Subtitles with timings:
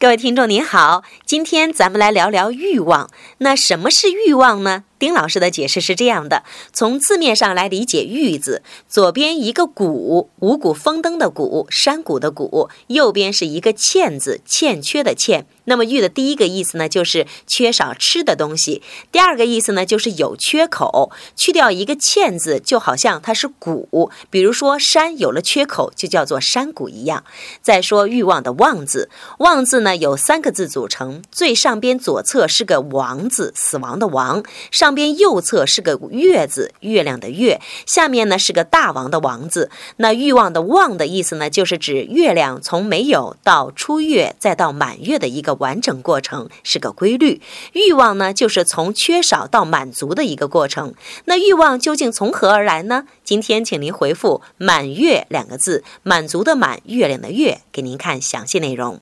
[0.00, 3.10] 各位听众您好，今天咱们来聊聊欲望。
[3.36, 4.84] 那什么是欲望呢？
[5.00, 15.46] 丁老师的解释是这样的：从字面上来理解“玉”字，左边一个“谷”，五谷丰登的“谷”，山谷的“谷”；右边是一个“欠”字，欠缺的“欠”。
[15.64, 21.10] 那么“玉”的第一个意思呢，就是缺少吃的东西；第二个意思呢，就是有缺口。
[21.34, 27.24] 去掉一个“欠”字，就好像它是谷，比如说山有了缺口，就叫做山谷一样。
[27.62, 29.08] 再说欲望的“望”字
[29.40, 34.89] ，“望”字呢有三个字组成，最上边左侧是个“亡”字，死亡的“亡”，上。
[34.90, 39.70] 上边右侧是个月字，月亮的月，下面呢是个大王的王字。
[39.98, 47.40] 那欲望的望的意思呢，就是指月亮从没有到出月再到满月的一个完整过程，是个规律。
[47.72, 50.92] 欲望呢，就是从缺少到满足的一个过程。
[51.26, 53.04] 那欲望究竟从何而来呢？
[53.22, 58.98] 今天请您回复“满月”两个字，满足的满，月亮的月，给您看详细内容。